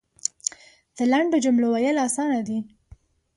[0.97, 2.59] د لنډو جملو ویل اسانه دی.